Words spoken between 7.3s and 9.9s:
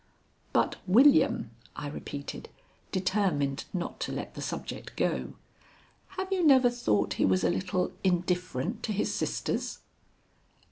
a little indifferent to his sisters?"